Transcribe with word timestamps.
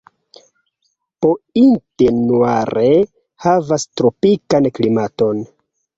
Pointe-Noire 1.25 2.89
havas 3.47 3.87
tropikan 4.03 4.71
klimaton. 4.79 5.45